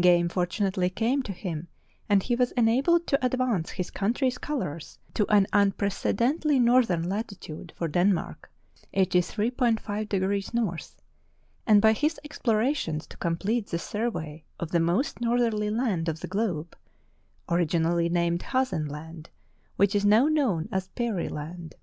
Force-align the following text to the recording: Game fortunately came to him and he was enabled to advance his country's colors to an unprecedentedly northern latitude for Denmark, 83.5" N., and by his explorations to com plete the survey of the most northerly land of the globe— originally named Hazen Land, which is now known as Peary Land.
Game 0.00 0.28
fortunately 0.28 0.88
came 0.88 1.20
to 1.24 1.32
him 1.32 1.66
and 2.08 2.22
he 2.22 2.36
was 2.36 2.52
enabled 2.52 3.08
to 3.08 3.26
advance 3.26 3.70
his 3.70 3.90
country's 3.90 4.38
colors 4.38 5.00
to 5.14 5.26
an 5.34 5.48
unprecedentedly 5.52 6.60
northern 6.60 7.08
latitude 7.08 7.72
for 7.74 7.88
Denmark, 7.88 8.52
83.5" 8.94 10.56
N., 10.70 10.78
and 11.66 11.82
by 11.82 11.92
his 11.92 12.20
explorations 12.22 13.08
to 13.08 13.16
com 13.16 13.36
plete 13.36 13.68
the 13.70 13.80
survey 13.80 14.44
of 14.60 14.70
the 14.70 14.78
most 14.78 15.20
northerly 15.20 15.70
land 15.70 16.08
of 16.08 16.20
the 16.20 16.28
globe— 16.28 16.76
originally 17.50 18.08
named 18.08 18.42
Hazen 18.42 18.86
Land, 18.86 19.28
which 19.74 19.96
is 19.96 20.04
now 20.04 20.26
known 20.28 20.68
as 20.70 20.86
Peary 20.86 21.28
Land. 21.28 21.74